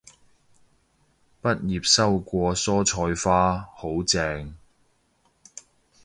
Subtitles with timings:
[1.43, 4.55] 畢業收過蔬菜花，好正